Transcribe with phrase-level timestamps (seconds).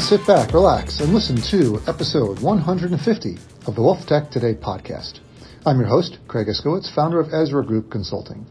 [0.00, 3.36] In, sit back, relax, and listen to episode 150
[3.66, 5.20] of the Wealth Tech Today podcast.
[5.66, 8.46] I'm your host, Craig Iskowitz, founder of Ezra Group Consulting.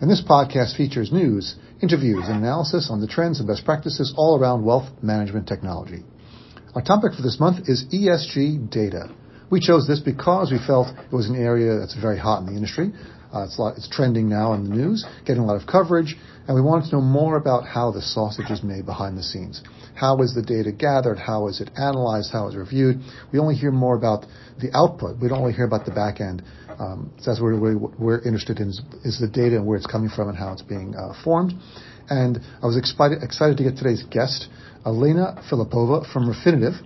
[0.00, 4.38] And this podcast features news, interviews, and analysis on the trends and best practices all
[4.38, 6.02] around wealth management technology.
[6.74, 9.14] Our topic for this month is ESG data.
[9.50, 12.56] We chose this because we felt it was an area that's very hot in the
[12.56, 12.92] industry.
[13.34, 16.16] Uh, it's, lot, it's trending now in the news, getting a lot of coverage,
[16.46, 19.60] and we wanted to know more about how the sausage is made behind the scenes.
[19.94, 21.18] How is the data gathered?
[21.18, 22.30] How is it analyzed?
[22.32, 23.00] How is it reviewed?
[23.32, 24.26] We only hear more about
[24.60, 25.20] the output.
[25.20, 26.42] We don't only hear about the back end.
[26.78, 29.86] Um, so that's what we're, we're, interested in is, is, the data and where it's
[29.86, 31.54] coming from and how it's being uh, formed.
[32.08, 34.48] And I was excited, excited to get today's guest,
[34.84, 36.78] Elena Philipova from Refinitiv,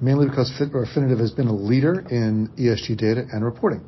[0.00, 3.84] mainly because Refinitiv has been a leader in ESG data and reporting.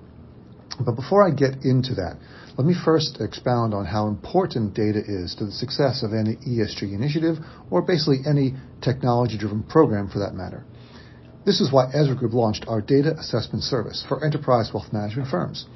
[0.81, 2.19] But before I get into that,
[2.57, 6.93] let me first expound on how important data is to the success of any ESG
[6.93, 7.37] initiative
[7.71, 10.65] or basically any technology-driven program for that matter.
[11.45, 15.67] This is why Ezra Group launched our data assessment service for enterprise wealth management firms.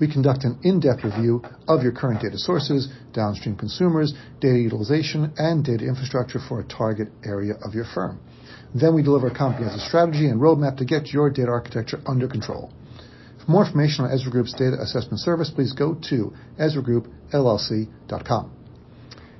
[0.00, 5.64] We conduct an in-depth review of your current data sources, downstream consumers, data utilization, and
[5.64, 8.18] data infrastructure for a target area of your firm.
[8.74, 12.72] Then we deliver a comprehensive strategy and roadmap to get your data architecture under control.
[13.44, 18.52] For more information on Ezra Group's data assessment service, please go to ezragroupllc.com.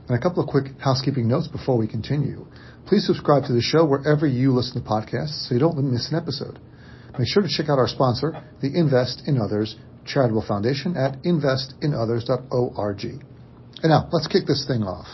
[0.09, 2.47] And a couple of quick housekeeping notes before we continue.
[2.87, 6.17] Please subscribe to the show wherever you listen to podcasts so you don't miss an
[6.17, 6.59] episode.
[7.17, 13.05] Make sure to check out our sponsor, the Invest in Others Charitable Foundation at investinothers.org.
[13.05, 15.07] And now, let's kick this thing off.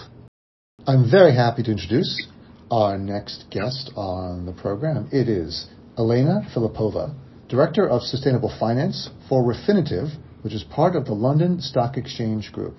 [0.87, 2.27] I'm very happy to introduce
[2.71, 5.09] our next guest on the program.
[5.13, 5.67] It is
[5.99, 7.15] Elena Philipova,
[7.49, 12.77] Director of Sustainable Finance for Refinitiv, which is part of the London Stock Exchange Group.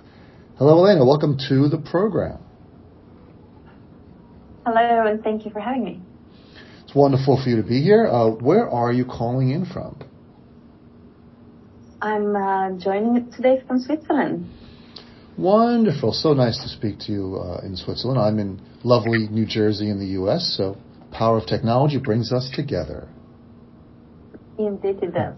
[0.60, 1.04] Hello, Elena.
[1.04, 2.38] Welcome to the program.
[4.66, 6.02] Hello, and thank you for having me.
[6.84, 8.06] It's wonderful for you to be here.
[8.06, 9.98] Uh, where are you calling in from?
[12.00, 14.48] I'm uh, joining today from Switzerland.
[15.36, 16.14] Wonderful.
[16.14, 18.20] So nice to speak to you uh, in Switzerland.
[18.20, 20.78] I'm in lovely New Jersey in the U.S., so
[21.12, 23.08] power of technology brings us together.
[24.60, 25.36] Does.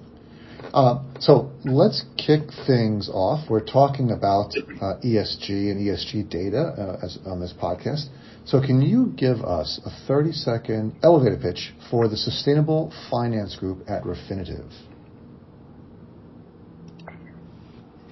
[0.74, 3.50] Uh, so let's kick things off.
[3.50, 8.06] We're talking about uh, ESG and ESG data uh, as, on this podcast.
[8.46, 13.80] So can you give us a 30 second elevator pitch for the Sustainable Finance Group
[13.88, 14.66] at Refinitiv?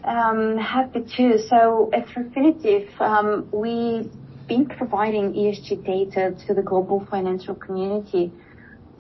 [0.03, 1.40] Um, happy to.
[1.47, 4.12] So at Refinitiv, um, we've
[4.47, 8.31] been providing ESG data to the global financial community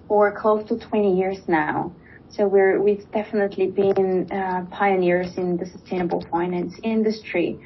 [0.07, 1.91] for close to 20 years now.
[2.31, 7.59] So we're, we've definitely been uh, pioneers in the sustainable finance industry.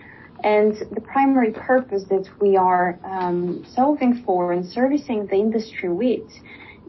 [0.43, 6.29] And the primary purpose that we are um, solving for and servicing the industry with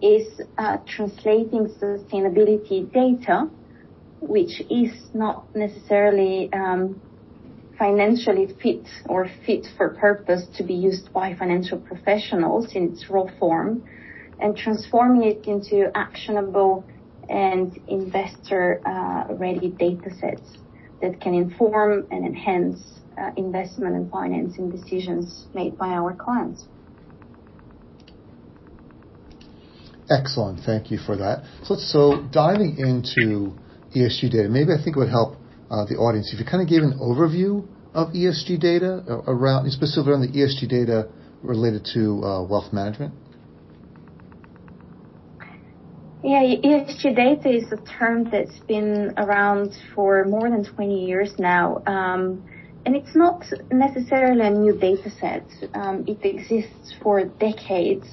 [0.03, 3.49] is uh, translating sustainability data,
[4.21, 7.01] which is not necessarily um,
[7.79, 13.27] financially fit or fit for purpose to be used by financial professionals in its raw
[13.39, 13.85] form,
[14.41, 16.85] and transforming it into actionable
[17.29, 20.59] and investor-ready uh, data sets
[21.01, 22.81] that can inform and enhance
[23.19, 26.65] uh, investment and financing decisions made by our clients.
[30.11, 30.61] Excellent.
[30.65, 31.45] Thank you for that.
[31.63, 33.57] So so diving into
[33.97, 35.37] ESG data, maybe I think it would help
[35.71, 40.13] uh, the audience if you kind of gave an overview of ESG data around, specifically
[40.13, 41.09] on the ESG data
[41.43, 42.21] related to
[42.51, 43.15] wealth management.
[46.27, 51.83] Yeah, ESG data is a term that's been around for more than 20 years now.
[51.87, 52.43] Um,
[52.87, 55.45] and it's not necessarily a new data set.
[55.75, 58.07] Um, it exists for decades.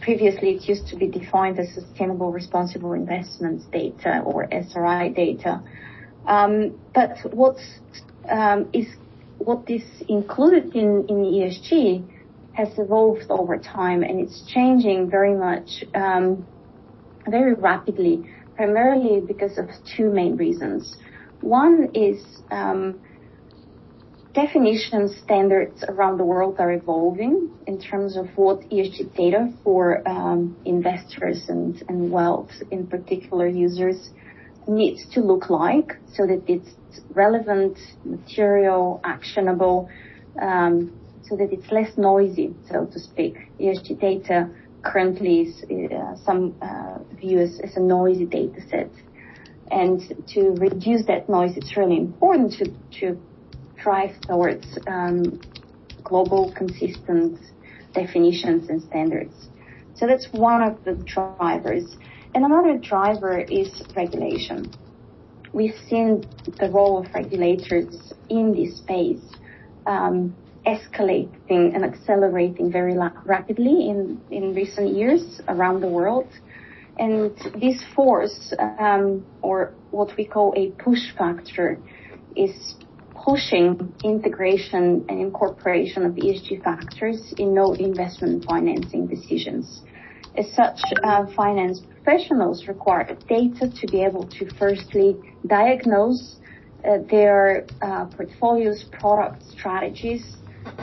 [0.00, 5.60] Previously, it used to be defined as sustainable responsible investments data or SRI data.
[6.28, 7.80] Um, but what's,
[8.30, 8.86] um, is,
[9.38, 12.08] what is included in, in ESG
[12.52, 16.46] has evolved over time and it's changing very much, um,
[17.30, 18.24] very rapidly,
[18.56, 20.96] primarily because of two main reasons.
[21.40, 23.00] One is um,
[24.34, 30.56] definition standards around the world are evolving in terms of what ESG data for um,
[30.64, 34.10] investors and, and wealth, in particular users,
[34.66, 36.68] needs to look like so that it's
[37.10, 39.88] relevant, material, actionable,
[40.40, 40.92] um,
[41.22, 43.36] so that it's less noisy, so to speak.
[43.60, 44.48] ESG data
[44.82, 48.90] currently uh, some uh, view as, as a noisy data set.
[49.70, 53.20] And to reduce that noise, it's really important to, to
[53.82, 55.40] drive towards um,
[56.02, 57.38] global consistent
[57.92, 59.34] definitions and standards.
[59.94, 61.96] So that's one of the drivers.
[62.34, 64.72] And another driver is regulation.
[65.52, 66.24] We've seen
[66.58, 69.24] the role of regulators in this space
[69.86, 70.36] um,
[70.68, 76.28] escalating and accelerating very rapidly in, in recent years around the world.
[76.98, 77.30] And
[77.60, 81.78] this force, um, or what we call a push factor,
[82.36, 82.74] is
[83.24, 89.82] pushing integration and incorporation of ESG factors in no investment financing decisions.
[90.36, 95.16] As such, uh, finance professionals require data to be able to firstly
[95.46, 96.36] diagnose
[96.84, 100.36] uh, their uh, portfolios, product strategies,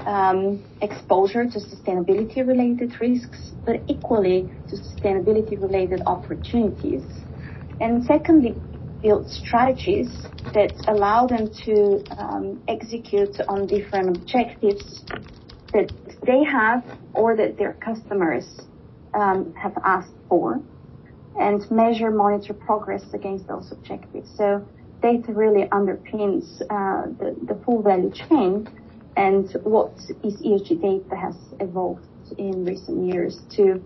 [0.06, 7.04] um, exposure to sustainability-related risks, but equally to sustainability-related opportunities.
[7.82, 8.56] And secondly,
[9.02, 10.10] build strategies
[10.54, 15.04] that allow them to um, execute on different objectives
[15.74, 15.92] that
[16.26, 16.84] they have
[17.14, 18.62] or that their customers
[19.14, 20.60] um, have asked for
[21.40, 24.30] and measure, monitor progress against those objectives.
[24.38, 24.66] So
[25.02, 28.68] data really underpins uh, the, the full value chain
[29.16, 32.08] and what is ESG data has evolved
[32.38, 33.84] in recent years to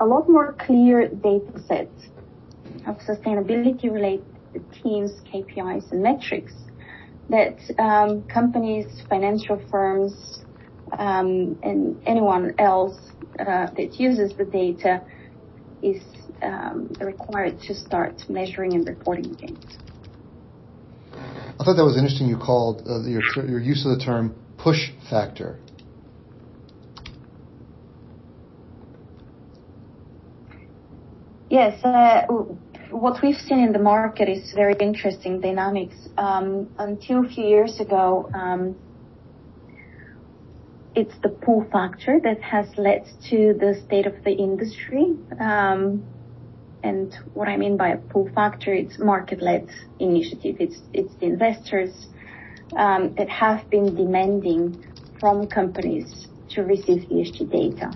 [0.00, 2.08] a lot more clear data sets
[2.86, 4.24] of sustainability related
[4.82, 6.54] themes, KPIs and metrics
[7.28, 10.44] that um, companies, financial firms,
[10.98, 12.98] um, and anyone else
[13.38, 15.02] uh, that uses the data
[15.82, 16.02] is
[16.42, 19.78] um, required to start measuring and reporting against.
[21.60, 22.26] I thought that was interesting.
[22.26, 25.58] You called uh, your your use of the term push factor.
[31.50, 32.22] Yes, uh,
[32.90, 35.96] what we've seen in the market is very interesting dynamics.
[36.16, 38.74] Um, until a few years ago, um,
[40.94, 45.14] it's the pull factor that has led to the state of the industry.
[45.38, 46.04] Um,
[46.82, 49.68] and what I mean by a pull factor, it's market-led
[49.98, 50.56] initiative.
[50.58, 52.08] It's it's the investors
[52.76, 54.84] um, that have been demanding
[55.18, 57.92] from companies to receive ESG data.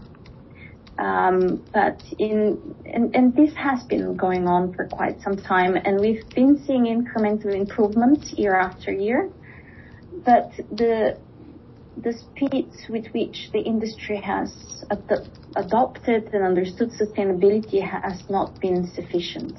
[0.98, 6.00] Um, but in and, and this has been going on for quite some time, and
[6.00, 9.30] we've been seeing incremental improvements year after year.
[10.24, 11.18] But the
[11.96, 18.86] the speed with which the industry has ad- adopted and understood sustainability has not been
[18.94, 19.58] sufficient.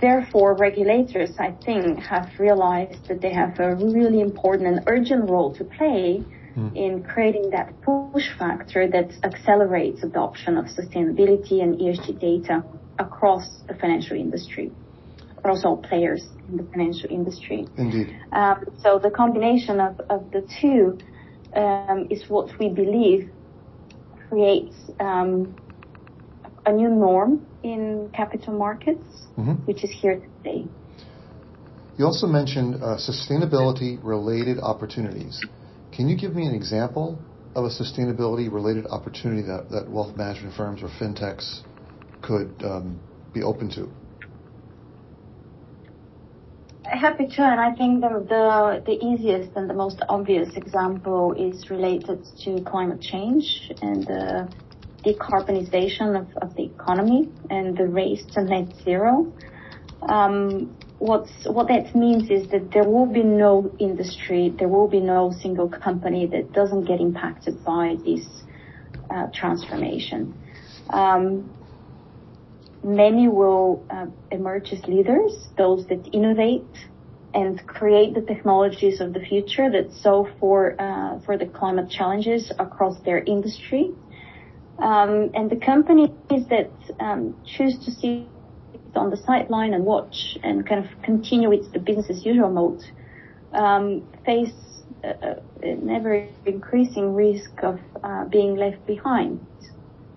[0.00, 5.54] Therefore, regulators, I think, have realized that they have a really important and urgent role
[5.54, 6.24] to play
[6.56, 6.76] mm.
[6.76, 12.64] in creating that push factor that accelerates adoption of sustainability and ESG data
[12.98, 14.72] across the financial industry
[15.42, 17.66] across all players in the financial industry.
[17.76, 18.16] Indeed.
[18.32, 20.98] Um, so the combination of, of the two
[21.58, 23.28] um, is what we believe
[24.28, 25.54] creates um,
[26.64, 29.04] a new norm in capital markets,
[29.36, 29.54] mm-hmm.
[29.66, 30.64] which is here today.
[31.98, 35.40] You also mentioned uh, sustainability related opportunities.
[35.94, 37.18] Can you give me an example
[37.54, 41.62] of a sustainability related opportunity that, that wealth management firms or fintechs
[42.22, 42.98] could um,
[43.34, 43.90] be open to?
[46.84, 51.70] Happy to, and I think the, the, the easiest and the most obvious example is
[51.70, 54.48] related to climate change and the
[55.04, 59.32] decarbonization of, of the economy and the race to net zero.
[60.08, 65.00] Um, what's, what that means is that there will be no industry, there will be
[65.00, 68.26] no single company that doesn't get impacted by this
[69.08, 70.34] uh, transformation.
[70.90, 71.48] Um,
[72.82, 76.88] many will uh, emerge as leaders, those that innovate
[77.34, 82.52] and create the technologies of the future that solve for uh, for the climate challenges
[82.58, 83.90] across their industry.
[84.78, 86.18] Um, and the companies
[86.50, 89.68] that um, choose to sit on the sideline and watch
[90.42, 92.58] and kind of continue with the business as usual mode
[93.52, 94.52] um, face
[95.04, 99.40] a, an ever increasing risk of uh, being left behind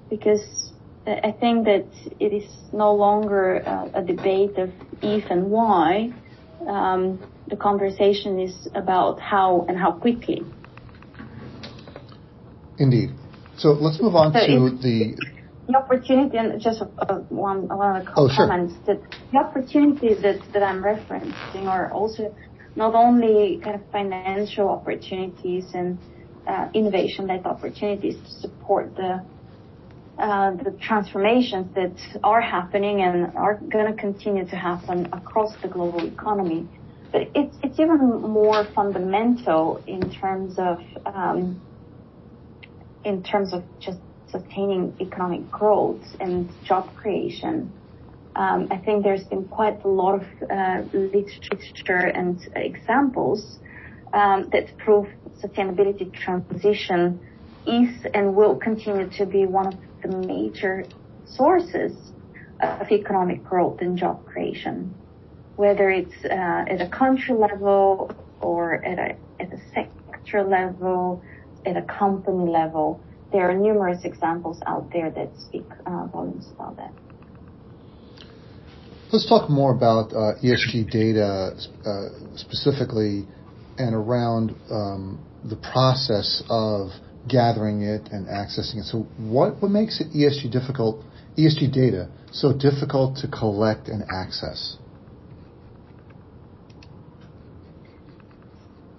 [0.09, 0.74] because
[1.07, 1.85] I think that
[2.19, 4.71] it is no longer uh, a debate of
[5.01, 6.11] if and why.
[6.67, 10.41] Um, the conversation is about how and how quickly.
[12.79, 13.11] Indeed.
[13.57, 15.15] So let's move on so to the
[15.67, 18.95] the opportunity and just uh, one one of the oh, comments sure.
[18.95, 22.35] that the opportunities that that I'm referencing are also
[22.75, 25.97] not only kind of financial opportunities and
[26.47, 29.23] uh, innovation-led opportunities to support the
[30.17, 31.93] uh, the transformations that
[32.23, 36.67] are happening and are going to continue to happen across the global economy.
[37.11, 41.61] But it's it's even more fundamental in terms of um,
[43.03, 47.71] in terms of just sustaining economic growth and job creation.
[48.35, 53.59] Um, I think there's been quite a lot of uh, literature and examples
[54.13, 55.07] um, that prove
[55.41, 57.19] sustainability transition
[57.65, 60.85] is and will continue to be one of the major
[61.25, 61.93] sources
[62.61, 64.93] of economic growth and job creation,
[65.55, 68.11] whether it's uh, at a country level
[68.41, 71.21] or at a, at a sector level,
[71.65, 73.01] at a company level.
[73.31, 76.93] There are numerous examples out there that speak uh, volumes about that.
[79.11, 83.27] Let's talk more about uh, ESG data uh, specifically
[83.77, 86.89] and around um, the process of
[87.27, 88.85] gathering it and accessing it.
[88.85, 91.03] So, what what makes it ESG difficult,
[91.37, 94.77] ESG data so difficult to collect and access?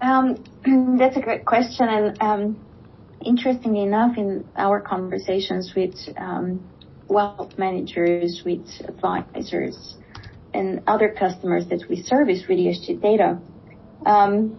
[0.01, 0.45] Um,
[0.99, 2.67] that's a great question, and um,
[3.25, 6.61] interestingly enough, in our conversations with um,
[7.09, 9.97] wealth managers, with advisors,
[10.55, 13.39] and other customers that we service with ESG data,
[14.07, 14.57] um,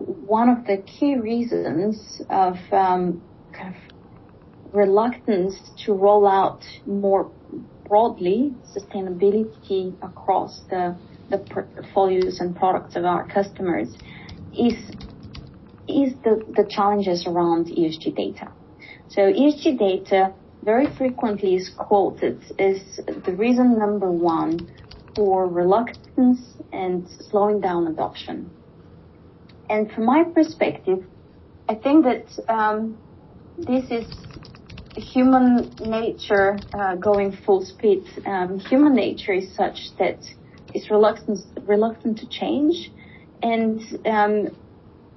[0.00, 7.30] one of the key reasons of um, kind of reluctance to roll out more
[7.86, 10.96] broadly sustainability across the,
[11.28, 13.88] the portfolios and products of our customers
[14.56, 14.74] is
[15.88, 18.52] is the, the challenges around ESG data.
[19.08, 24.70] So ESG data very frequently is quoted as the reason number one
[25.16, 26.38] for reluctance
[26.72, 28.50] and slowing down adoption.
[29.70, 31.04] And from my perspective,
[31.68, 32.98] I think that um,
[33.56, 34.04] this is
[34.96, 38.02] human nature uh, going full speed.
[38.26, 40.18] Um, human nature is such that
[40.74, 42.90] it's reluctant reluctant to change,
[43.44, 44.48] and um,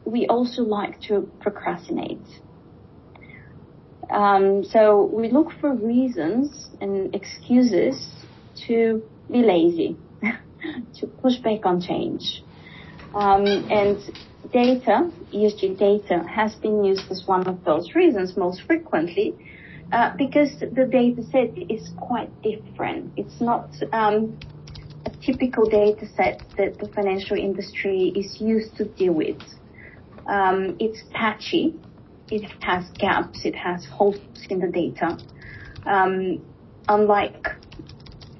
[0.05, 2.27] we also like to procrastinate.
[4.11, 8.07] Um, so we look for reasons and excuses
[8.67, 9.97] to be lazy,
[10.99, 12.43] to push back on change.
[13.13, 13.97] Um, and
[14.51, 19.35] data, ESG data, has been used as one of those reasons most frequently
[19.91, 23.11] uh, because the data set is quite different.
[23.15, 24.37] It's not um,
[25.05, 29.41] a typical data set that the financial industry is used to deal with.
[30.27, 31.75] Um, it's patchy.
[32.31, 33.41] It has gaps.
[33.45, 34.17] It has holes
[34.49, 35.17] in the data.
[35.85, 36.41] Um,
[36.87, 37.47] unlike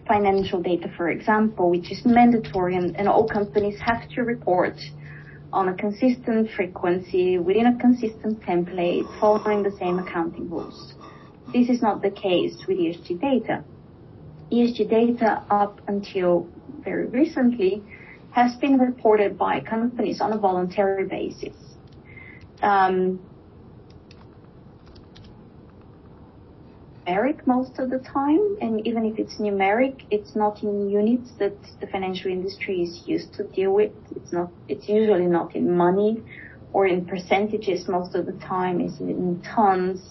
[0.08, 4.76] financial data, for example, which is mandatory and, and all companies have to report
[5.52, 10.94] on a consistent frequency within a consistent template following the same accounting rules.
[11.54, 13.64] This is not the case with ESG data.
[14.52, 16.48] ESG data up until
[16.84, 17.84] very recently
[18.32, 21.56] has been reported by companies on a voluntary basis.
[22.62, 23.20] Um,
[27.06, 31.58] numeric most of the time, and even if it's numeric, it's not in units that
[31.80, 33.92] the financial industry is used to deal with.
[34.16, 34.52] It's not.
[34.68, 36.22] It's usually not in money
[36.72, 38.82] or in percentages most of the time.
[38.82, 40.02] It's in tons.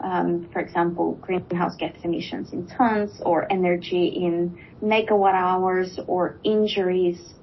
[0.00, 7.34] Um, for example, greenhouse gas emissions in tons, or energy in megawatt hours, or injuries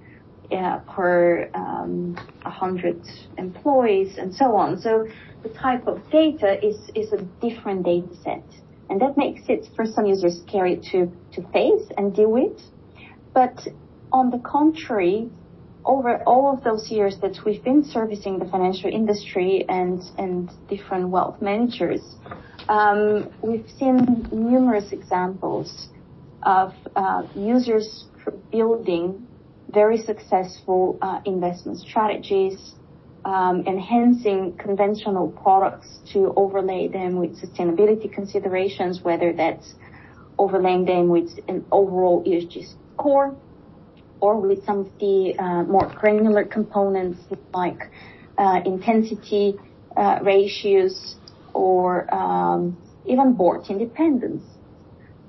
[0.51, 3.00] uh, per um, 100
[3.38, 4.79] employees, and so on.
[4.82, 5.08] So
[5.44, 8.44] the type of data is is a different data set.
[8.89, 12.60] And that makes it for some users scary to, to face and deal with.
[13.34, 13.67] But
[14.12, 15.29] on the contrary,
[15.86, 21.10] over all of those years that we've been servicing the financial industry and, and different
[21.10, 22.01] wealth managers,
[22.70, 25.89] um, we've seen numerous examples
[26.44, 28.06] of uh, users
[28.51, 29.27] building
[29.74, 32.74] very successful uh, investment strategies,
[33.27, 39.75] um, enhancing conventional products to overlay them with sustainability considerations, whether that's
[40.39, 43.36] overlaying them with an overall ESG score
[44.22, 47.19] or with some of the uh, more granular components
[47.53, 47.91] like
[48.38, 49.55] uh, intensity
[49.98, 51.17] uh, ratios
[51.53, 54.43] or um, even board independence.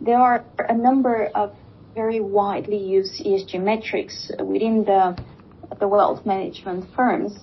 [0.01, 1.53] There are a number of
[1.97, 5.21] very widely used ESG metrics within the,
[5.81, 7.37] the wealth management firms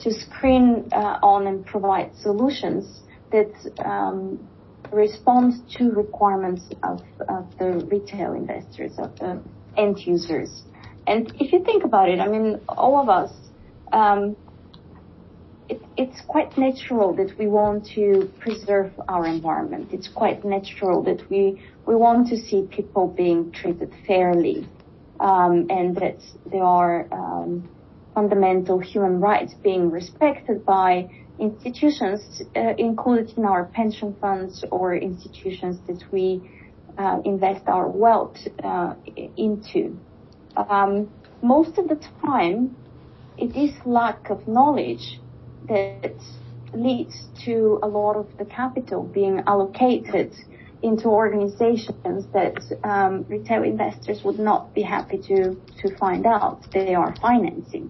[0.00, 3.00] to screen uh, on and provide solutions
[3.32, 3.52] that
[3.84, 4.38] um,
[4.92, 9.40] respond to requirements of, of the retail investors, of the
[9.76, 10.62] end users.
[11.06, 13.32] And if you think about it, I mean, all of us,
[13.92, 14.36] um,
[15.68, 19.88] it, it's quite natural that we want to preserve our environment.
[19.92, 24.68] It's quite natural that we, we want to see people being treated fairly,
[25.20, 26.18] um, and that
[26.50, 27.68] there are, um,
[28.18, 31.08] fundamental human rights being respected by
[31.38, 36.26] institutions uh, included in our pension funds or institutions that we
[36.98, 38.94] uh, invest our wealth uh,
[39.36, 39.96] into.
[40.56, 41.08] Um,
[41.42, 42.74] most of the time,
[43.36, 45.20] it is lack of knowledge
[45.68, 46.18] that
[46.74, 50.34] leads to a lot of the capital being allocated
[50.82, 56.96] into organizations that um, retail investors would not be happy to, to find out they
[56.96, 57.88] are financing.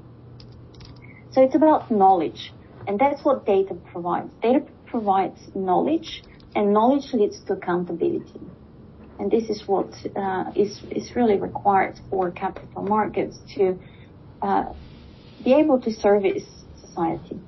[1.30, 2.52] So it's about knowledge,
[2.87, 4.32] and that's what data provides.
[4.42, 6.23] Data provides knowledge,
[6.54, 8.40] and knowledge leads to accountability.
[9.18, 13.78] And this is what uh, is is really required for capital markets to
[14.40, 14.73] uh,
[15.44, 16.44] be able to service
[16.80, 17.38] society.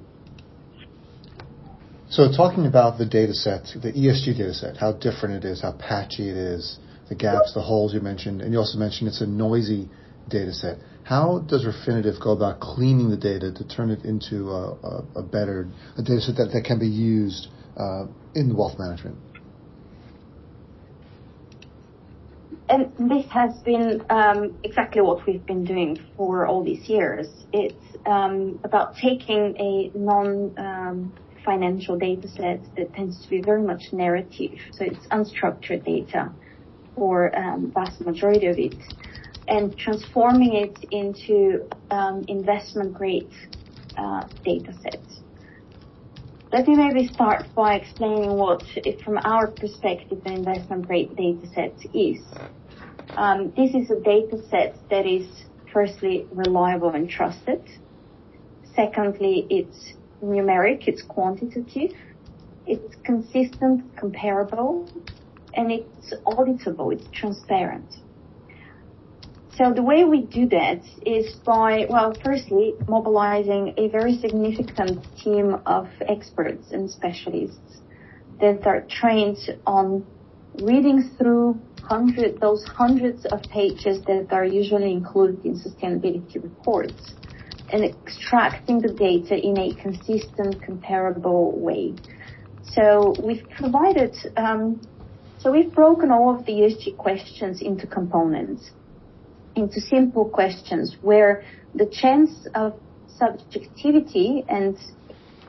[2.10, 5.72] So talking about the data set, the ESG data set, how different it is, how
[5.72, 9.26] patchy it is, the gaps, the holes you mentioned, and you also mentioned it's a
[9.26, 9.88] noisy
[10.28, 10.78] data set.
[11.10, 15.22] How does Refinitiv go about cleaning the data to turn it into a, a, a
[15.24, 15.66] better
[15.98, 19.16] a data set that, that can be used uh, in wealth management?
[22.68, 27.26] And this has been um, exactly what we've been doing for all these years.
[27.52, 31.12] It's um, about taking a non um,
[31.44, 34.60] financial data set that tends to be very much narrative.
[34.70, 36.30] So it's unstructured data
[36.94, 38.76] for um, vast majority of it
[39.50, 43.32] and transforming it into um, investment grade
[43.98, 45.20] uh, data sets.
[46.52, 48.62] Let me maybe start by explaining what,
[49.04, 52.24] from our perspective, an investment grade data set is.
[53.16, 55.28] Um, this is a data set that is
[55.72, 57.68] firstly reliable and trusted.
[58.74, 61.96] Secondly, it's numeric, it's quantitative,
[62.66, 64.88] it's consistent, comparable,
[65.54, 67.92] and it's auditable, it's transparent.
[69.60, 75.60] So the way we do that is by, well, firstly, mobilizing a very significant team
[75.66, 77.82] of experts and specialists
[78.40, 80.06] that are trained on
[80.62, 87.12] reading through hundred, those hundreds of pages that are usually included in sustainability reports
[87.70, 91.92] and extracting the data in a consistent, comparable way.
[92.62, 94.80] So we've provided, um,
[95.38, 98.70] so we've broken all of the ESG questions into components,
[99.60, 101.44] into simple questions where
[101.74, 102.74] the chance of
[103.06, 104.76] subjectivity and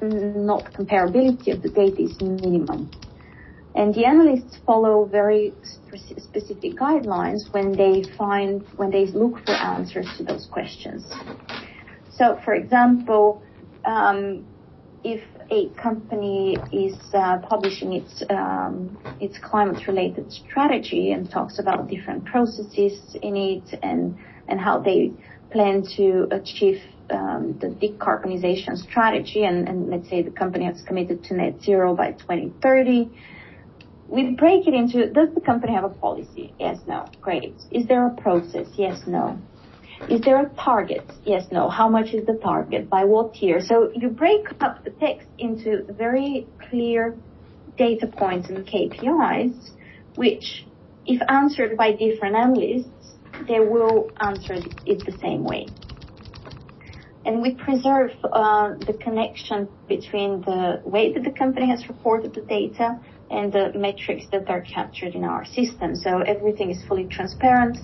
[0.02, 2.90] not comparability of the data is minimum.
[3.74, 5.54] And the analysts follow very
[6.18, 11.06] specific guidelines when they find, when they look for answers to those questions.
[12.18, 13.42] So, for example,
[13.86, 14.46] um,
[15.04, 22.26] if a company is uh, publishing its um, its climate-related strategy and talks about different
[22.26, 25.12] processes in it and and how they
[25.52, 31.24] plan to achieve um, the decarbonization strategy, and, and let's say the company has committed
[31.26, 33.10] to net zero by 2030.
[34.08, 36.54] We break it into, does the company have a policy?
[36.60, 37.06] Yes, no.
[37.22, 37.56] Great.
[37.72, 38.68] Is there a process?
[38.76, 39.42] Yes, no.
[40.10, 41.10] Is there a target?
[41.24, 41.70] Yes, no.
[41.70, 42.90] How much is the target?
[42.90, 43.62] By what year?
[43.62, 47.16] So you break up the text into very clear
[47.78, 49.72] data points and KPIs,
[50.16, 50.66] which
[51.06, 53.16] if answered by different analysts,
[53.48, 55.68] they will answer it the same way.
[57.24, 62.42] And we preserve uh, the connection between the way that the company has reported the
[62.42, 65.96] data and the metrics that are captured in our system.
[65.96, 67.78] So everything is fully transparent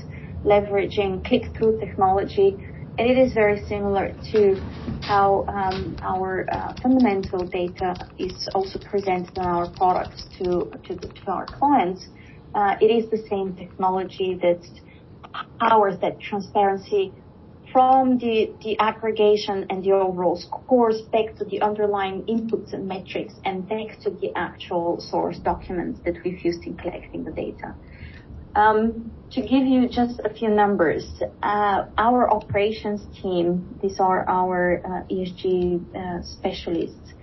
[0.47, 2.57] leveraging click-through technology.
[2.97, 4.59] And it is very similar to
[5.01, 11.31] how um, our uh, fundamental data is also presented in our products to, to, to
[11.31, 12.07] our clients.
[12.55, 14.61] Uh, it is the same technology that
[15.59, 17.13] powers that transparency
[17.71, 23.33] from the, the aggregation and the overall scores back to the underlying inputs and metrics
[23.45, 27.75] and back to the actual source documents that we've used in collecting the data.
[28.57, 31.05] Um, to give you just a few numbers,
[31.43, 37.13] uh, our operations team, these are our uh, ESG uh, specialists,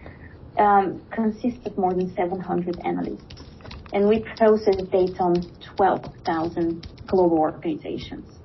[0.58, 3.42] um, consists of more than 700 analysts,
[3.92, 5.42] and we process data on
[5.74, 8.38] 12,000 global organizations.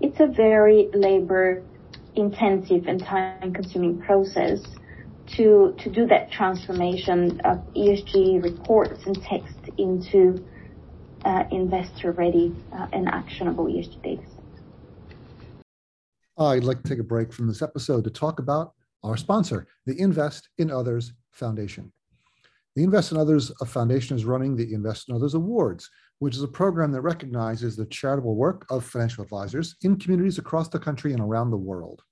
[0.00, 4.60] It's a very labor-intensive and time-consuming process
[5.36, 10.44] to to do that transformation of ESG reports and text into
[11.50, 14.22] investor-ready uh, and actionable ESG data
[16.38, 18.72] I'd like to take a break from this episode to talk about
[19.04, 21.92] our sponsor, the Invest in Others Foundation.
[22.74, 26.48] The Invest in Others Foundation is running the Invest in Others Awards, which is a
[26.48, 31.20] program that recognizes the charitable work of financial advisors in communities across the country and
[31.20, 32.02] around the world.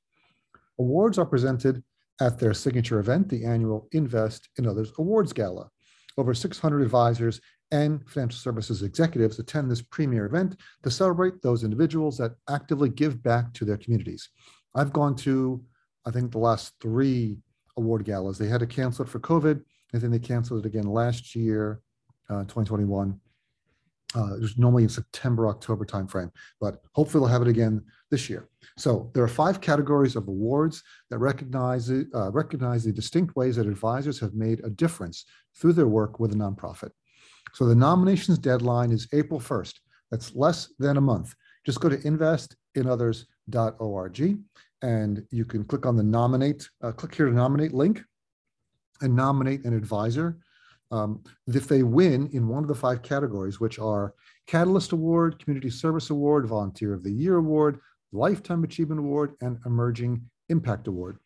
[0.79, 1.83] Awards are presented
[2.21, 5.71] at their signature event, the annual Invest in Others Awards Gala.
[6.19, 7.41] Over 600 advisors
[7.73, 13.23] and financial services executives attend this premier event to celebrate those individuals that actively give
[13.23, 14.29] back to their communities.
[14.75, 15.63] I've gone to,
[16.07, 17.39] I think, the last three
[17.77, 18.39] award galas.
[18.39, 21.81] They had to cancel it for COVID, and then they canceled it again last year,
[22.29, 23.19] uh, 2021.
[24.17, 27.81] Uh, it was normally in September, October timeframe, but hopefully we'll have it again
[28.11, 28.49] this year.
[28.77, 33.69] So there are five categories of awards that recognize, uh, recognize the distinct ways that
[33.69, 36.91] advisors have made a difference through their work with a nonprofit.
[37.55, 39.75] So the nominations deadline is April 1st.
[40.11, 41.35] That's less than a month.
[41.65, 44.39] Just go to investinothers.org
[44.83, 48.03] and you can click on the nominate, uh, click here to nominate link
[49.03, 50.39] and nominate an advisor.
[50.91, 54.15] Um, if they win in one of the five categories, which are
[54.47, 57.79] Catalyst Award, Community Service Award, Volunteer of the Year Award,
[58.13, 61.19] Lifetime Achievement Award, and Emerging Impact Award,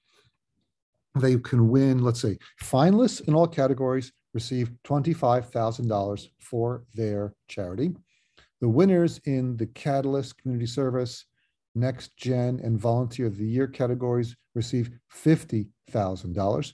[1.15, 7.93] they can win, let's say, finalists in all categories receive $25,000 for their charity.
[8.61, 11.25] The winners in the Catalyst Community Service,
[11.75, 16.73] Next Gen, and Volunteer of the Year categories receive $50,000.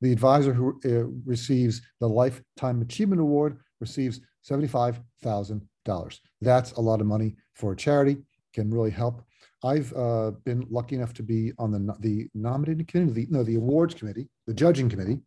[0.00, 6.18] The advisor who uh, receives the Lifetime Achievement Award receives $75,000.
[6.40, 8.18] That's a lot of money for a charity,
[8.52, 9.22] can really help.
[9.62, 13.56] I've uh, been lucky enough to be on the, the nominating committee, the, no, the
[13.56, 15.20] awards committee, the judging committee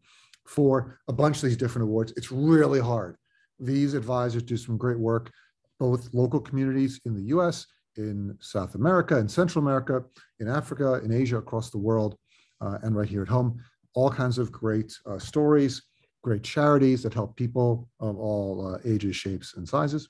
[0.47, 2.13] for a bunch of these different awards.
[2.15, 3.17] It's really hard.
[3.59, 5.31] These advisors do some great work,
[5.79, 7.65] both local communities in the US,
[7.97, 10.03] in South America, in Central America,
[10.39, 12.15] in Africa, in Asia, across the world,
[12.61, 13.59] uh, and right here at home
[13.97, 15.81] all kinds of great uh, stories,
[16.21, 20.07] great charities that help people of all uh, ages, shapes, and sizes.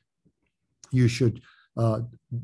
[0.92, 1.42] You should
[1.78, 2.02] uh,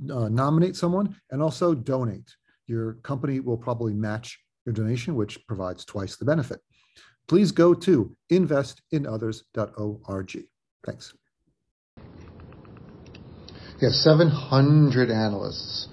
[0.10, 2.34] uh, nominate someone and also donate.
[2.68, 6.62] Your company will probably match your donation, which provides twice the benefit.
[7.28, 10.38] Please go to investinothers.org.
[10.86, 11.14] Thanks.
[13.82, 15.88] Yes, 700 analysts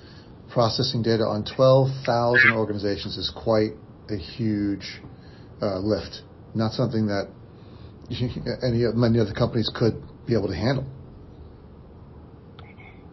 [0.50, 3.72] processing data on 12,000 organizations is quite
[4.10, 5.00] a huge
[5.62, 6.22] uh, lift,
[6.54, 7.28] not something that
[8.62, 10.84] any many other companies could be able to handle.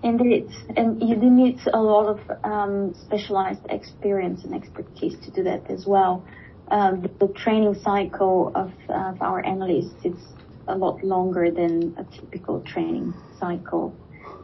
[0.03, 5.43] Indeed, and you do need a lot of um, specialized experience and expertise to do
[5.43, 6.25] that as well.
[6.69, 10.19] Um, the, training cycle of, of our analysts is
[10.67, 13.95] a lot longer than a typical training cycle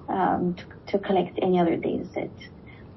[0.08, 2.32] um, to, to, collect any other data set.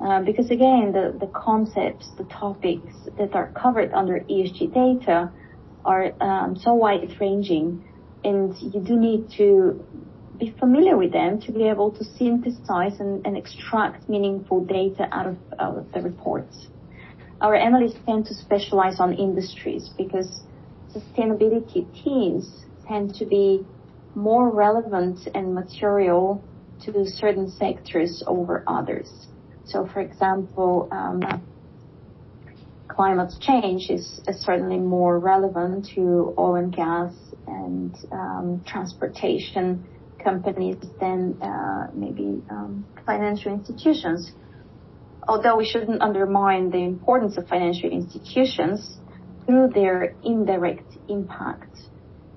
[0.00, 5.30] Uh, because again, the, the concepts, the topics that are covered under ESG data
[5.84, 7.82] are um, so wide ranging
[8.26, 9.84] and you do need to
[10.38, 15.26] be familiar with them to be able to synthesize and, and extract meaningful data out
[15.26, 16.66] of, out of the reports.
[17.40, 20.42] Our analysts tend to specialize on industries because
[20.94, 23.64] sustainability teams tend to be
[24.14, 26.42] more relevant and material
[26.84, 29.10] to certain sectors over others.
[29.66, 31.22] So, for example, um,
[32.88, 37.12] climate change is, is, certainly more relevant to oil and gas
[37.46, 39.86] and um, transportation
[40.22, 44.32] companies than uh, maybe um, financial institutions.
[45.28, 48.98] Although we shouldn't undermine the importance of financial institutions
[49.44, 51.76] through their indirect impact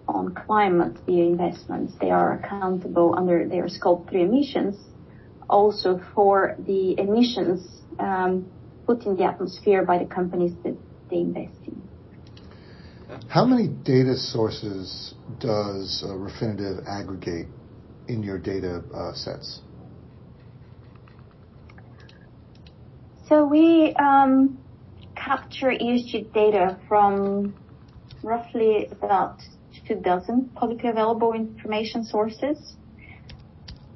[0.08, 4.76] on climate via investments, they are accountable under their scope 3 emissions
[5.50, 8.46] also for the emissions um,
[8.86, 10.78] put in the atmosphere by the companies that
[11.10, 11.82] they invest in.
[13.28, 17.48] How many data sources does uh, Refinitiv aggregate
[18.08, 19.62] in your data uh, sets?
[23.30, 24.58] So we um,
[25.16, 27.54] capture ESG data from
[28.24, 29.40] roughly about
[29.88, 32.76] two dozen publicly available information sources.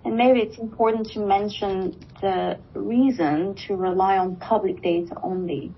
[0.06, 5.74] And maybe it's important to mention the reason to rely on public data only.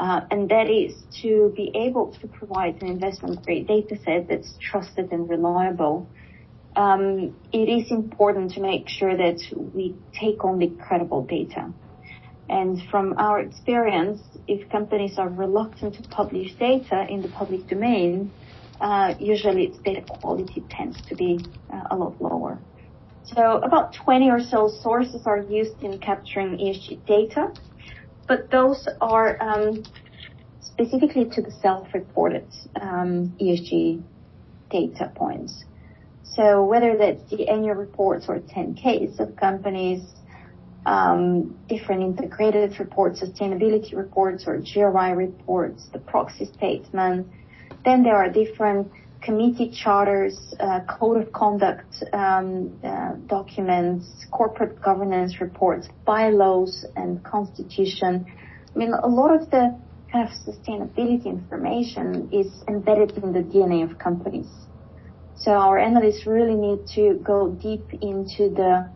[0.00, 4.54] Uh, and that is to be able to provide an investment grade data set that's
[4.58, 6.08] trusted and reliable.
[6.76, 9.40] Um, it is important to make sure that
[9.74, 11.74] we take only credible data.
[12.48, 18.30] And from our experience, if companies are reluctant to publish data in the public domain,
[18.80, 21.40] uh, usually its data quality tends to be
[21.72, 22.58] uh, a lot lower.
[23.24, 27.52] So about 20 or so sources are used in capturing ESG data,
[28.28, 29.82] but those are um,
[30.60, 32.46] specifically to the self-reported
[32.80, 34.02] um, ESG
[34.70, 35.64] data points.
[36.22, 40.02] So whether that's the annual reports or 10Ks of companies,
[40.86, 47.26] um, different integrated reports, sustainability reports or GRI reports, the proxy statement.
[47.84, 55.40] Then there are different committee charters, uh, code of conduct um, uh, documents, corporate governance
[55.40, 58.24] reports, bylaws, and constitution.
[58.72, 59.76] I mean, a lot of the
[60.12, 64.48] kind of sustainability information is embedded in the DNA of companies.
[65.34, 68.88] So our analysts really need to go deep into the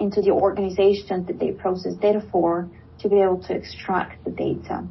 [0.00, 2.68] into the organization that they process data for
[3.00, 4.84] to be able to extract the data.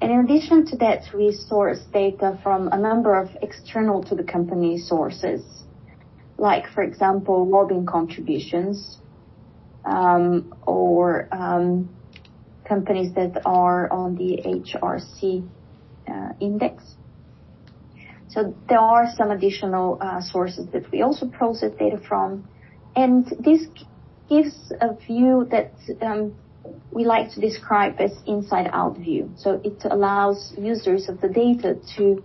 [0.00, 4.22] And in addition to that, we source data from a number of external to the
[4.22, 5.42] company sources,
[6.36, 8.98] like, for example, lobbying contributions,
[9.84, 11.88] um, or um,
[12.64, 15.48] companies that are on the HRC
[16.06, 16.84] uh, index.
[18.28, 22.46] So there are some additional uh, sources that we also process data from,
[22.94, 23.66] and this
[24.28, 26.34] gives a view that um,
[26.90, 29.30] we like to describe as inside out view.
[29.36, 32.22] So it allows users of the data to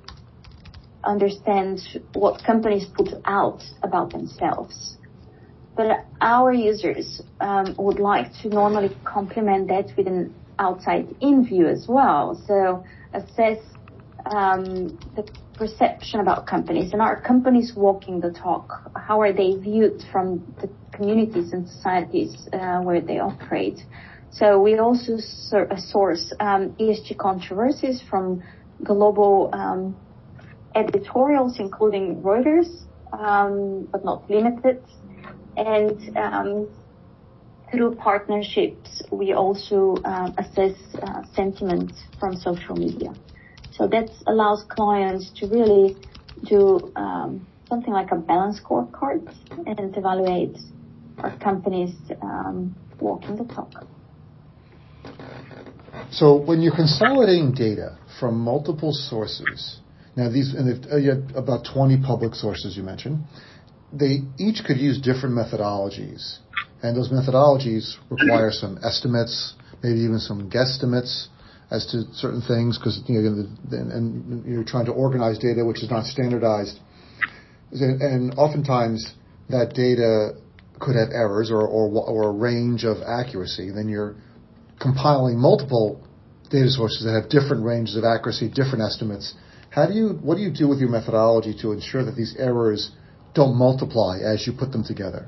[1.03, 1.79] understand
[2.13, 4.97] what companies put out about themselves.
[5.75, 11.67] But our users um, would like to normally complement that with an outside in view
[11.67, 12.41] as well.
[12.47, 13.57] So assess
[14.25, 18.91] um, the perception about companies and are companies walking the talk?
[18.95, 23.79] How are they viewed from the communities and societies uh, where they operate?
[24.31, 25.13] So we also
[25.53, 28.43] uh, source um, ESG controversies from
[28.83, 29.95] global um,
[30.75, 34.83] editorials, including Reuters, um, but not limited.
[35.55, 36.67] And um,
[37.71, 43.13] through partnerships, we also uh, assess uh, sentiment from social media.
[43.77, 45.95] So that allows clients to really
[46.45, 49.33] do um, something like a balance scorecard
[49.65, 50.57] and evaluate
[51.19, 53.71] our companies um, walking the talk.
[56.11, 59.79] So when you're consolidating data from multiple sources,
[60.15, 63.23] now these, and uh, you about 20 public sources you mentioned,
[63.91, 66.37] they each could use different methodologies.
[66.83, 71.27] And those methodologies require some estimates, maybe even some guesstimates
[71.73, 75.89] as to certain things because you know, and you're trying to organize data which is
[75.89, 76.79] not standardized.
[77.71, 79.15] And oftentimes
[79.49, 80.37] that data
[80.79, 83.71] could have errors or, or, or a range of accuracy.
[83.71, 84.15] Then you're
[84.79, 86.05] compiling multiple
[86.51, 89.33] data sources that have different ranges of accuracy, different estimates.
[89.71, 92.91] How do you, what do you do with your methodology to ensure that these errors
[93.33, 95.27] don't multiply as you put them together?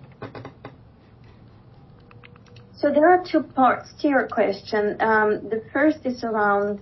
[2.85, 4.95] So there are two parts to your question.
[4.99, 6.79] Um, the first is around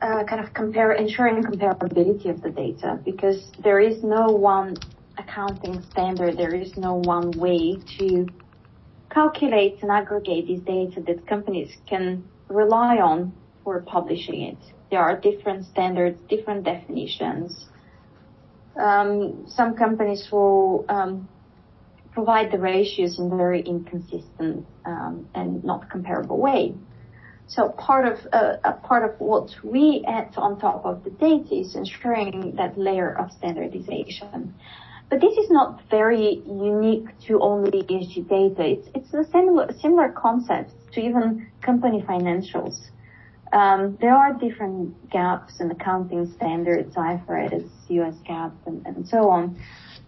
[0.00, 0.54] uh, kind of
[0.94, 4.78] ensuring comparability of the data because there is no one
[5.18, 8.26] accounting standard, there is no one way to
[9.10, 14.58] calculate and aggregate these data that companies can rely on for publishing it.
[14.90, 17.66] There are different standards, different definitions.
[18.82, 21.28] Um, some companies will um,
[22.20, 26.74] provide the ratios in very inconsistent um, and not comparable way.
[27.46, 31.54] So part of uh, a part of what we add on top of the data
[31.54, 34.54] is ensuring that layer of standardization.
[35.08, 38.64] But this is not very unique to only ESG data.
[38.74, 42.76] It's, it's a similar, similar concept to even company financials.
[43.52, 49.58] Um, there are different gaps in accounting standards, IFRS, US GAAP, and, and so on.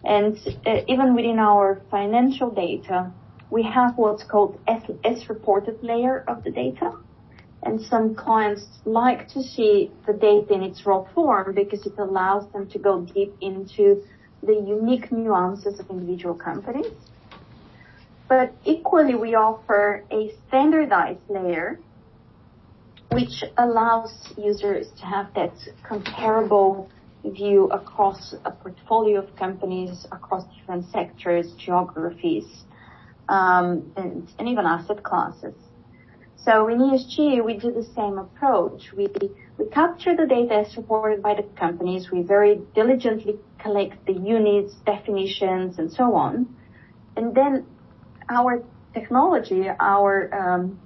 [0.04, 0.36] And
[0.66, 3.12] uh, even within our financial data,
[3.50, 6.92] we have what's called S, S reported layer of the data.
[7.62, 12.50] And some clients like to see the data in its raw form because it allows
[12.52, 14.02] them to go deep into
[14.42, 16.92] the unique nuances of individual companies.
[18.28, 21.78] But equally, we offer a standardized layer
[23.12, 26.90] which allows users to have that comparable
[27.24, 32.64] view across a portfolio of companies, across different sectors, geographies,
[33.28, 35.54] um, and, and even asset classes.
[36.36, 38.92] So in ESG, we do the same approach.
[38.96, 39.06] We,
[39.58, 42.10] we capture the data as reported by the companies.
[42.10, 46.52] We very diligently collect the units, definitions, and so on.
[47.16, 47.64] And then
[48.28, 50.80] our technology, our um,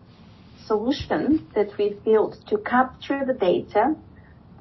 [0.67, 3.95] solution that we've built to capture the data,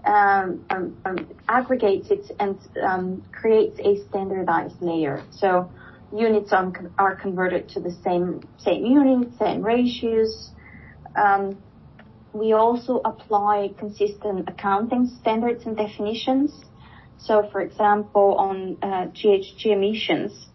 [0.05, 5.23] um, um, um aggregates it and um, creates a standardized layer.
[5.31, 5.69] So
[6.15, 10.51] units are, are converted to the same same unit, same ratios,
[11.15, 11.57] um,
[12.33, 16.53] we also apply consistent accounting standards and definitions.
[17.17, 20.47] So, for example, on uh, GHG emissions,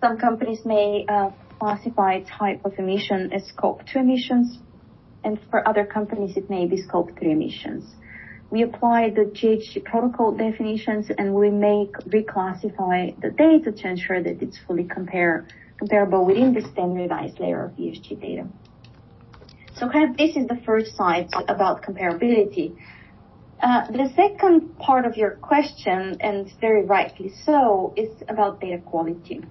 [0.00, 4.58] some companies may uh, classify type of emission as scope 2 emissions,
[5.22, 7.94] and for other companies it may be scope 3 emissions.
[8.50, 14.42] We apply the GHG protocol definitions and we make reclassify the data to ensure that
[14.42, 15.46] it's fully compare,
[15.78, 18.46] comparable within the standardized layer of ESG data.
[19.76, 22.74] So kind of this is the first side about comparability.
[23.60, 29.42] Uh, the second part of your question, and very rightly so, is about data quality.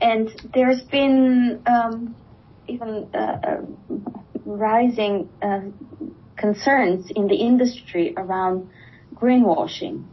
[0.00, 2.14] And there's been um,
[2.68, 3.60] even uh, uh,
[4.44, 5.60] rising uh,
[6.38, 8.68] concerns in the industry around
[9.14, 10.04] greenwashing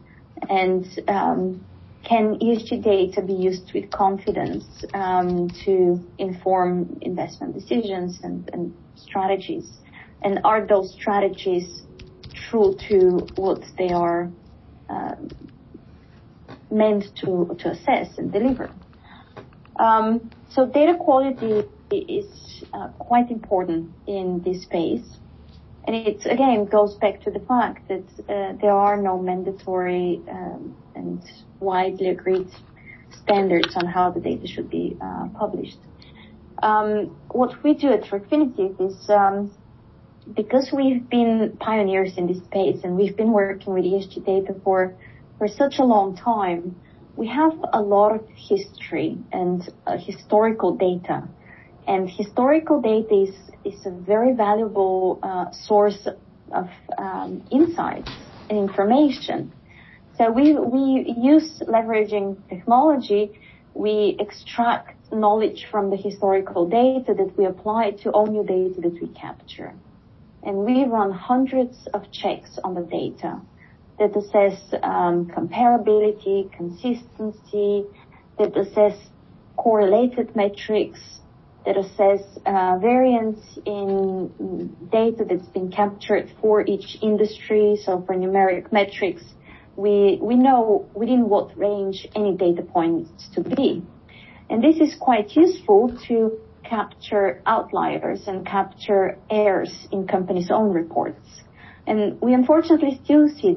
[0.48, 1.64] and um,
[2.04, 9.68] can ESG data be used with confidence um, to inform investment decisions and, and strategies?
[10.22, 11.82] And are those strategies
[12.48, 14.30] true to what they are
[14.88, 15.14] uh,
[16.70, 18.70] meant to, to assess and deliver.
[19.78, 25.04] Um, so data quality is uh, quite important in this space.
[25.86, 30.76] And it again goes back to the fact that uh, there are no mandatory um,
[30.94, 31.22] and
[31.60, 32.48] widely agreed
[33.22, 35.78] standards on how the data should be uh, published.
[36.62, 39.52] Um, what we do at Refinitiv is um,
[40.34, 44.94] because we've been pioneers in this space and we've been working with ESG data for,
[45.38, 46.74] for such a long time,
[47.14, 51.28] we have a lot of history and uh, historical data.
[51.86, 56.06] And historical data is, is a very valuable uh, source
[56.52, 56.68] of
[56.98, 58.10] um, insights
[58.50, 59.52] and information.
[60.18, 63.38] So we, we use leveraging technology,
[63.74, 69.00] we extract knowledge from the historical data that we apply to all new data that
[69.00, 69.74] we capture
[70.46, 73.40] and we run hundreds of checks on the data
[73.98, 77.84] that assess um, comparability, consistency,
[78.38, 78.96] that assess
[79.56, 81.00] correlated metrics,
[81.66, 87.76] that assess uh, variance in data that's been captured for each industry.
[87.82, 89.22] So for numeric metrics,
[89.74, 93.82] we, we know within what range any data points to be.
[94.48, 101.42] And this is quite useful to capture outliers and capture errors in companies' own reports.
[101.86, 103.56] And we unfortunately still see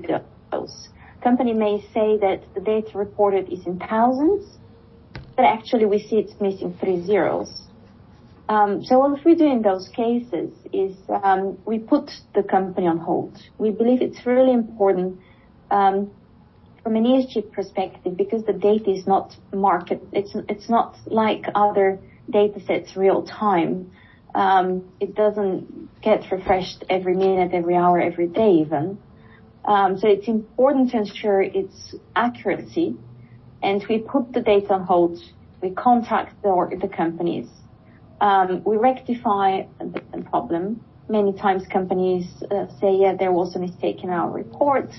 [0.51, 0.89] those.
[1.23, 4.57] Company may say that the data reported is in thousands,
[5.35, 7.68] but actually we see it's missing three zeros.
[8.49, 12.97] Um, so what we do in those cases is um, we put the company on
[12.97, 13.37] hold.
[13.59, 15.19] We believe it's really important
[15.69, 16.09] um,
[16.81, 20.01] from an ESG perspective because the data is not market.
[20.11, 23.91] It's it's not like other data sets real time.
[24.33, 28.97] Um, it doesn't get refreshed every minute, every hour, every day even.
[29.63, 32.95] Um, so it's important to ensure its accuracy
[33.61, 35.19] and we put the data on hold.
[35.61, 37.47] We contact the, the companies.
[38.21, 40.83] Um, we rectify the, problem.
[41.07, 44.93] Many times companies uh, say, yeah, there was a mistake in our report.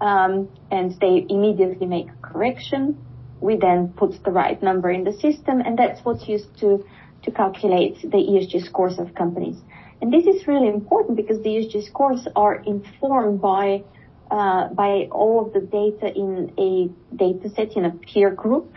[0.00, 2.98] Um, and they immediately make a correction
[3.42, 6.86] we then put the right number in the system, and that's what's used to,
[7.24, 9.56] to calculate the ESG scores of companies.
[10.00, 13.82] And this is really important because the ESG scores are informed by
[14.30, 18.72] uh, by all of the data in a data set in a peer group.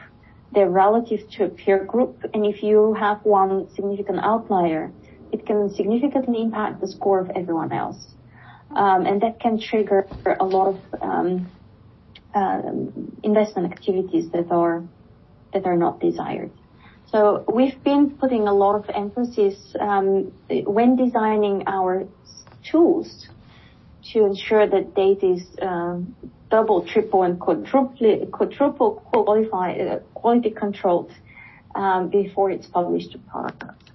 [0.55, 4.93] They're relative to a peer group, and if you have one significant outlier,
[5.33, 7.97] it can significantly impact the score of everyone else.
[8.73, 10.07] Um, and that can trigger
[10.39, 11.51] a lot of um,
[12.33, 14.83] um, investment activities that are
[15.53, 16.51] that are not desired.
[17.07, 22.07] So we've been putting a lot of emphasis um, when designing our
[22.69, 23.27] tools
[24.11, 26.15] to ensure that data is um,
[26.49, 31.11] double, triple, and quadruple, quadruple qualify, uh, quality controlled
[31.75, 33.91] um, before it's published to product.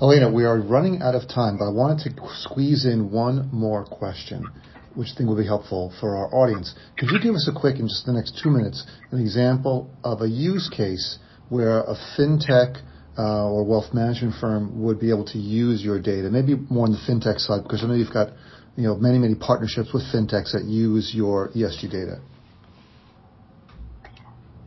[0.00, 3.84] Elena, we are running out of time, but I wanted to squeeze in one more
[3.84, 4.46] question
[4.94, 6.74] which I think will be helpful for our audience.
[6.98, 10.20] Could you give us a quick, in just the next two minutes, an example of
[10.20, 12.82] a use case where a fintech
[13.16, 16.30] uh, or wealth management firm would be able to use your data?
[16.30, 18.28] Maybe more on the fintech side, because I know you've got
[18.76, 22.20] you know many many partnerships with fintechs that use your ESG data.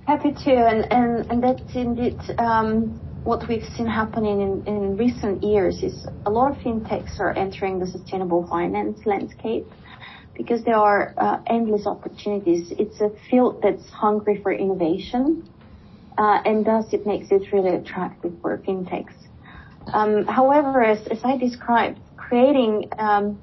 [0.07, 2.17] Happy to, and and, and that's indeed.
[2.37, 7.35] Um, what we've seen happening in, in recent years is a lot of fintechs are
[7.35, 9.65] entering the sustainable finance landscape
[10.37, 12.71] because there are uh, endless opportunities.
[12.77, 15.49] It's a field that's hungry for innovation,
[16.19, 19.13] uh, and thus it makes it really attractive for fintechs.
[19.91, 23.39] Um, however, as, as, I described, creating um,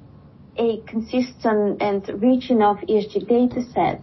[0.57, 4.01] a consistent and rich enough ESG data set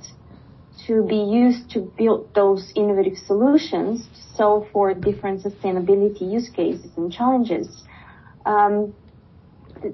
[0.87, 6.91] to be used to build those innovative solutions to solve for different sustainability use cases
[6.97, 7.83] and challenges.
[8.47, 8.95] Um,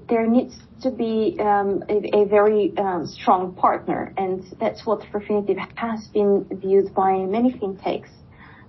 [0.09, 5.59] there needs to be um, a, a, very um, strong partner, and that's what Refinitiv
[5.77, 8.11] has been viewed by many fintechs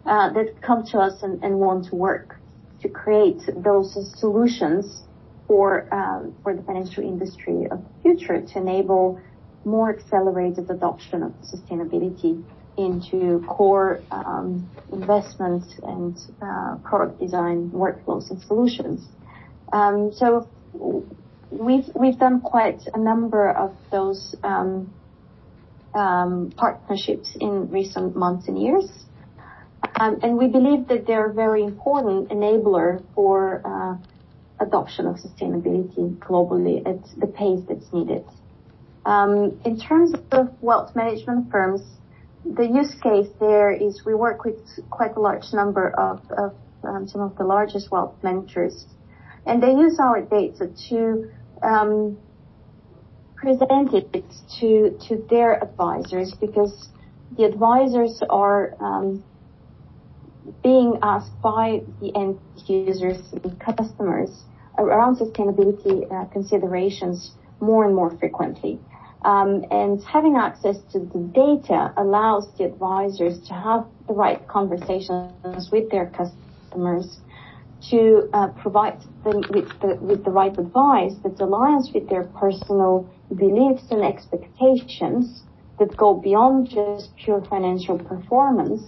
[0.05, 2.37] uh, that come to us and, and, want to work
[2.81, 5.03] to create those solutions
[5.47, 9.19] for um, for the financial industry of the future to enable
[9.65, 12.43] more accelerated adoption of sustainability
[12.77, 19.05] into core um, investment and uh, product design workflows and solutions.
[19.73, 20.47] Um, so
[21.49, 24.93] we've we've done quite a number of those um,
[25.93, 28.89] um, partnerships in recent months and years,
[29.99, 33.97] um, and we believe that they're a very important enabler for uh,
[34.59, 38.25] adoption of sustainability globally at the pace that's needed.
[39.05, 41.81] Um, in terms of wealth management firms,
[42.43, 44.57] the use case there is we work with
[44.89, 48.85] quite a large number of, of um, some of the largest wealth managers
[49.47, 51.31] and they use our data to
[51.63, 52.17] um,
[53.35, 54.25] present it
[54.59, 56.89] to to their advisors because
[57.37, 59.23] the advisors are um,
[60.63, 64.43] being asked by the end users and customers
[64.77, 68.79] around sustainability uh, considerations more and more frequently.
[69.23, 75.69] Um, and having access to the data allows the advisors to have the right conversations
[75.71, 77.17] with their customers
[77.89, 83.09] to uh, provide them with the, with the right advice that aligns with their personal
[83.35, 85.43] beliefs and expectations
[85.79, 88.81] that go beyond just pure financial performance,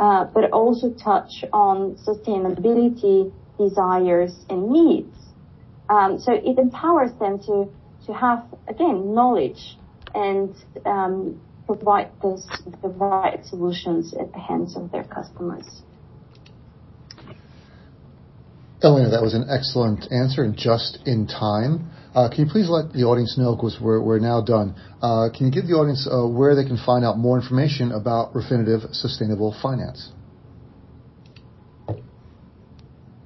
[0.00, 5.14] uh, but also touch on sustainability desires and needs.
[5.90, 7.70] Um, so it empowers them to
[8.06, 9.76] to have again knowledge
[10.14, 12.48] and um, provide this,
[12.82, 15.82] the right solutions at the hands of their customers.
[18.82, 21.90] Elena, that was an excellent answer and just in time.
[22.14, 25.46] Uh, can you please let the audience know, because we're, we're now done, uh, can
[25.46, 29.54] you give the audience uh, where they can find out more information about Refinitiv Sustainable
[29.62, 30.10] Finance?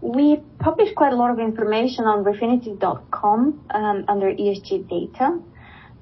[0.03, 5.41] We publish quite a lot of information on refinitiv.com um, under ESG data.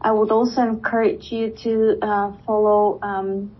[0.00, 3.54] I would also encourage you to uh, follow um,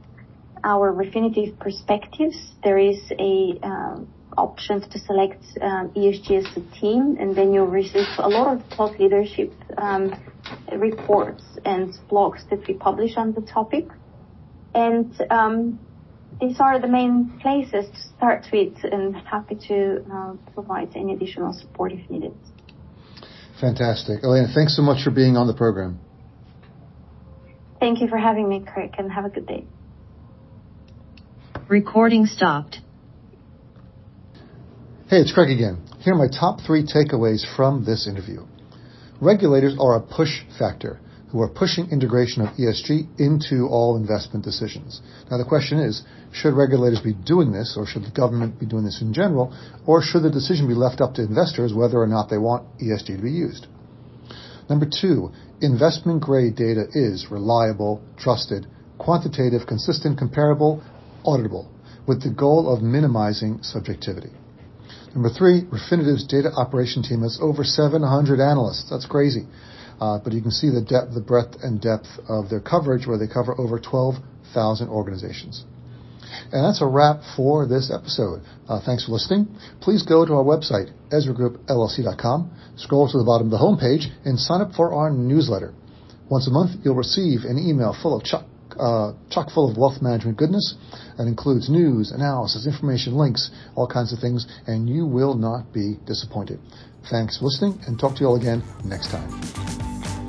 [0.65, 2.37] our Refinitiv perspectives.
[2.65, 7.67] There is a um, options to select um, ESG as a team, and then you'll
[7.67, 10.15] receive a lot of thought leadership um,
[10.77, 13.87] reports and blogs that we publish on the topic.
[14.75, 15.79] And um,
[16.41, 21.53] these are the main places to start with, and happy to uh, provide any additional
[21.53, 22.35] support if needed.
[23.61, 24.25] Fantastic.
[24.25, 26.01] Elena, thanks so much for being on the program.
[27.79, 29.65] Thank you for having me, Craig, and have a good day.
[31.69, 32.82] Recording stopped.
[35.13, 35.77] Hey, it's Craig again.
[36.01, 38.47] Here are my top three takeaways from this interview.
[39.21, 41.01] Regulators are a push factor
[41.31, 45.03] who are pushing integration of ESG into all investment decisions.
[45.31, 46.03] Now the question is,
[46.33, 49.55] should regulators be doing this or should the government be doing this in general
[49.87, 53.15] or should the decision be left up to investors whether or not they want ESG
[53.15, 53.67] to be used?
[54.71, 60.83] Number two, investment grade data is reliable, trusted, quantitative, consistent, comparable,
[61.27, 61.69] auditable
[62.07, 64.33] with the goal of minimizing subjectivity.
[65.15, 68.89] Number three, Refinitiv's data operation team has over 700 analysts.
[68.89, 69.47] That's crazy.
[70.01, 73.19] Uh, but you can see the depth, the breadth and depth of their coverage where
[73.19, 75.65] they cover over 12,000 organizations.
[76.51, 78.43] And that's a wrap for this episode.
[78.69, 79.55] Uh, thanks for listening.
[79.81, 84.63] Please go to our website, EzraGroupLLC.com, scroll to the bottom of the homepage, and sign
[84.63, 85.75] up for our newsletter.
[86.31, 88.47] Once a month, you'll receive an email full of chuck
[88.79, 90.75] uh, chock full of wealth management goodness
[91.19, 95.97] that includes news, analysis, information, links, all kinds of things, and you will not be
[96.07, 96.59] disappointed.
[97.11, 100.22] Thanks for listening, and talk to you all again next time.